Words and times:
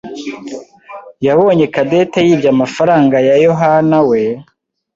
yabonye 1.27 1.65
Cadette 1.73 2.19
yibye 2.27 2.49
amafaranga 2.55 3.15
ya 3.27 3.35
Yohanawe. 3.45 4.21